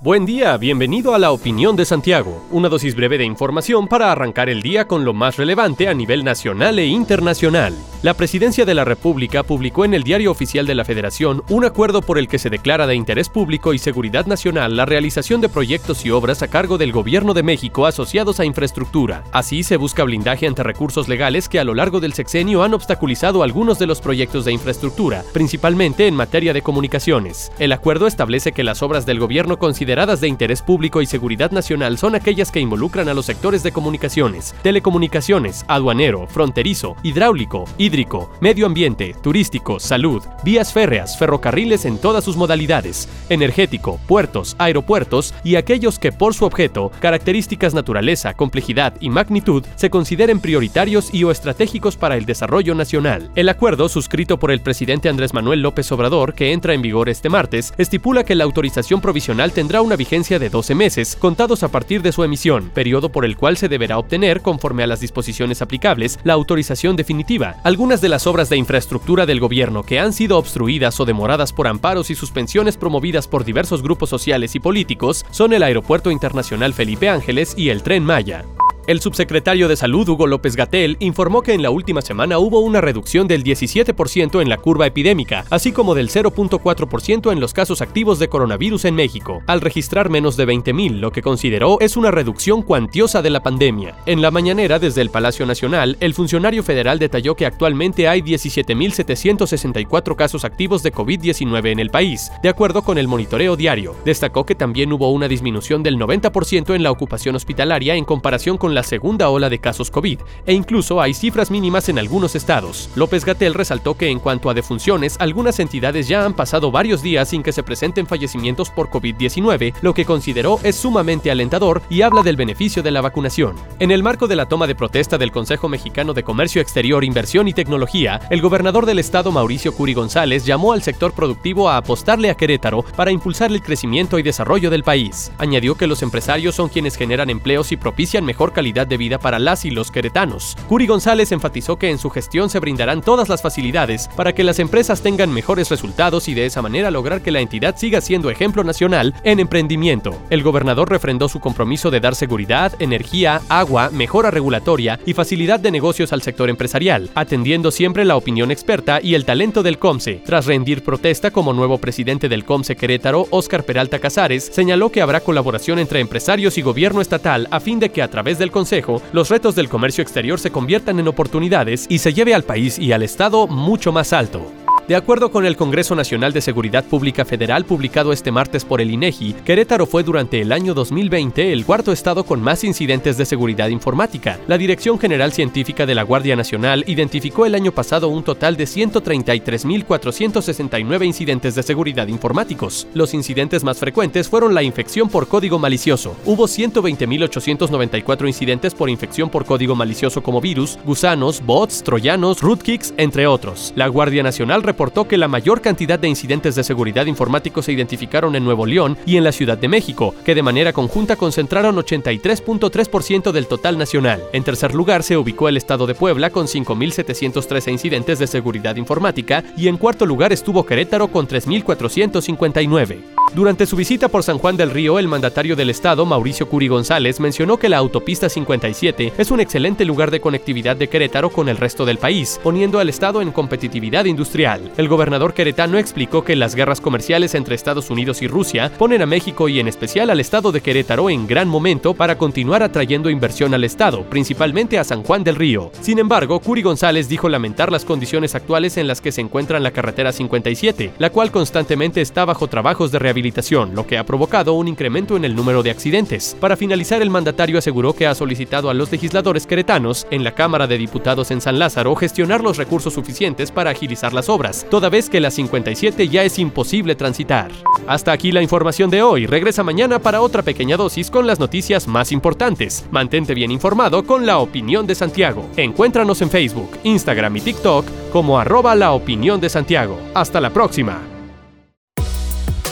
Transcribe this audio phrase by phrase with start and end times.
[0.00, 4.48] Buen día, bienvenido a la Opinión de Santiago, una dosis breve de información para arrancar
[4.48, 7.74] el día con lo más relevante a nivel nacional e internacional.
[8.02, 12.00] La Presidencia de la República publicó en el Diario Oficial de la Federación un acuerdo
[12.00, 16.06] por el que se declara de interés público y seguridad nacional la realización de proyectos
[16.06, 19.24] y obras a cargo del Gobierno de México asociados a infraestructura.
[19.32, 23.42] Así se busca blindaje ante recursos legales que a lo largo del sexenio han obstaculizado
[23.42, 27.50] algunos de los proyectos de infraestructura, principalmente en materia de comunicaciones.
[27.58, 31.96] El acuerdo establece que las obras del gobierno consideradas de interés público y seguridad nacional
[31.96, 38.66] son aquellas que involucran a los sectores de comunicaciones, telecomunicaciones, aduanero, fronterizo, hidráulico, hídrico, medio
[38.66, 45.98] ambiente, turístico, salud, vías férreas, ferrocarriles en todas sus modalidades, energético, puertos, aeropuertos y aquellos
[45.98, 51.96] que por su objeto, características, naturaleza, complejidad y magnitud se consideren prioritarios y o estratégicos
[51.96, 53.30] para el desarrollo nacional.
[53.36, 57.30] El acuerdo, suscrito por el presidente Andrés Manuel López Obrador, que entra en vigor este
[57.30, 62.02] martes, estipula que la autorización provisional tendrá una vigencia de 12 meses, contados a partir
[62.02, 66.18] de su emisión, periodo por el cual se deberá obtener, conforme a las disposiciones aplicables,
[66.24, 67.56] la autorización definitiva.
[67.64, 71.66] Algunas de las obras de infraestructura del gobierno que han sido obstruidas o demoradas por
[71.66, 77.08] amparos y suspensiones promovidas por diversos grupos sociales y políticos son el Aeropuerto Internacional Felipe
[77.08, 78.44] Ángeles y el Tren Maya.
[78.88, 82.80] El subsecretario de Salud, Hugo López Gatel, informó que en la última semana hubo una
[82.80, 88.18] reducción del 17% en la curva epidémica, así como del 0.4% en los casos activos
[88.18, 92.62] de coronavirus en México, al registrar menos de 20.000, lo que consideró es una reducción
[92.62, 93.94] cuantiosa de la pandemia.
[94.06, 100.16] En la mañanera, desde el Palacio Nacional, el funcionario federal detalló que actualmente hay 17.764
[100.16, 103.94] casos activos de COVID-19 en el país, de acuerdo con el monitoreo diario.
[104.06, 108.74] Destacó que también hubo una disminución del 90% en la ocupación hospitalaria en comparación con
[108.74, 112.88] la la segunda ola de casos COVID, e incluso hay cifras mínimas en algunos estados.
[112.94, 117.30] López Gatel resaltó que en cuanto a defunciones, algunas entidades ya han pasado varios días
[117.30, 122.22] sin que se presenten fallecimientos por COVID-19, lo que consideró es sumamente alentador y habla
[122.22, 123.56] del beneficio de la vacunación.
[123.80, 127.48] En el marco de la toma de protesta del Consejo Mexicano de Comercio Exterior, Inversión
[127.48, 132.30] y Tecnología, el gobernador del estado Mauricio Curi González llamó al sector productivo a apostarle
[132.30, 135.32] a Querétaro para impulsar el crecimiento y desarrollo del país.
[135.38, 139.38] Añadió que los empresarios son quienes generan empleos y propician mejor calidad de vida para
[139.38, 140.56] las y los queretanos.
[140.68, 144.58] Curi González enfatizó que en su gestión se brindarán todas las facilidades para que las
[144.58, 148.64] empresas tengan mejores resultados y de esa manera lograr que la entidad siga siendo ejemplo
[148.64, 150.16] nacional en emprendimiento.
[150.30, 155.70] El gobernador refrendó su compromiso de dar seguridad, energía, agua, mejora regulatoria y facilidad de
[155.70, 160.22] negocios al sector empresarial, atendiendo siempre la opinión experta y el talento del COMSE.
[160.24, 165.20] Tras rendir protesta como nuevo presidente del COMSE Querétaro, Óscar Peralta Casares, señaló que habrá
[165.20, 169.28] colaboración entre empresarios y gobierno estatal a fin de que a través del Consejo, los
[169.28, 173.02] retos del comercio exterior se conviertan en oportunidades y se lleve al país y al
[173.02, 174.57] Estado mucho más alto.
[174.88, 178.90] De acuerdo con el Congreso Nacional de Seguridad Pública Federal publicado este martes por el
[178.90, 183.68] INEGI, Querétaro fue durante el año 2020 el cuarto estado con más incidentes de seguridad
[183.68, 184.40] informática.
[184.46, 188.64] La Dirección General Científica de la Guardia Nacional identificó el año pasado un total de
[188.64, 192.86] 133.469 incidentes de seguridad informáticos.
[192.94, 196.16] Los incidentes más frecuentes fueron la infección por código malicioso.
[196.24, 203.26] Hubo 120.894 incidentes por infección por código malicioso como virus, gusanos, bots, troyanos, rootkicks, entre
[203.26, 203.74] otros.
[203.76, 208.36] La Guardia Nacional reportó que la mayor cantidad de incidentes de seguridad informáticos se identificaron
[208.36, 213.32] en Nuevo León y en la Ciudad de México, que de manera conjunta concentraron 83.3%
[213.32, 214.22] del total nacional.
[214.32, 219.42] En tercer lugar se ubicó el estado de Puebla con 5.713 incidentes de seguridad informática
[219.56, 223.18] y en cuarto lugar estuvo Querétaro con 3.459.
[223.34, 227.18] Durante su visita por San Juan del Río, el mandatario del estado, Mauricio Curi González,
[227.18, 231.56] mencionó que la autopista 57 es un excelente lugar de conectividad de Querétaro con el
[231.56, 234.67] resto del país, poniendo al estado en competitividad industrial.
[234.76, 239.06] El gobernador queretano explicó que las guerras comerciales entre Estados Unidos y Rusia ponen a
[239.06, 243.54] México y en especial al estado de Querétaro en gran momento para continuar atrayendo inversión
[243.54, 245.70] al estado, principalmente a San Juan del Río.
[245.80, 249.72] Sin embargo, Curi González dijo lamentar las condiciones actuales en las que se encuentra la
[249.72, 253.38] carretera 57, la cual constantemente está bajo trabajos de rehabilitación
[253.74, 256.36] lo que ha provocado un incremento en el número de accidentes.
[256.40, 260.66] Para finalizar, el mandatario aseguró que ha solicitado a los legisladores queretanos en la Cámara
[260.66, 265.10] de Diputados en San Lázaro gestionar los recursos suficientes para agilizar las obras, toda vez
[265.10, 267.50] que la 57 ya es imposible transitar.
[267.86, 269.26] Hasta aquí la información de hoy.
[269.26, 272.86] Regresa mañana para otra pequeña dosis con las noticias más importantes.
[272.90, 275.48] Mantente bien informado con la opinión de Santiago.
[275.56, 279.98] Encuéntranos en Facebook, Instagram y TikTok como arroba la opinión de Santiago.
[280.14, 280.98] Hasta la próxima.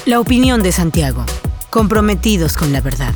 [0.06, 1.24] La opinión de Santiago.
[1.70, 3.14] Comprometidos con la verdad.